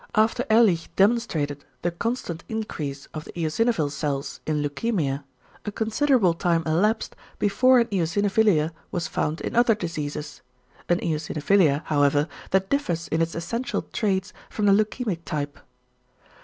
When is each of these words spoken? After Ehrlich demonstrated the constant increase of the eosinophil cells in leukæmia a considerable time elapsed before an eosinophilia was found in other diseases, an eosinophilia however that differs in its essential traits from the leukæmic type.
After 0.15 0.43
Ehrlich 0.49 0.89
demonstrated 0.95 1.63
the 1.83 1.91
constant 1.91 2.43
increase 2.49 3.07
of 3.13 3.23
the 3.25 3.33
eosinophil 3.33 3.91
cells 3.91 4.39
in 4.47 4.63
leukæmia 4.63 5.23
a 5.63 5.71
considerable 5.71 6.33
time 6.33 6.63
elapsed 6.65 7.15
before 7.37 7.77
an 7.77 7.85
eosinophilia 7.89 8.71
was 8.89 9.05
found 9.07 9.41
in 9.41 9.55
other 9.55 9.75
diseases, 9.75 10.41
an 10.89 10.97
eosinophilia 11.01 11.83
however 11.85 12.27
that 12.49 12.71
differs 12.71 13.09
in 13.09 13.21
its 13.21 13.35
essential 13.35 13.83
traits 13.93 14.33
from 14.49 14.65
the 14.65 14.71
leukæmic 14.71 15.19
type. 15.23 15.59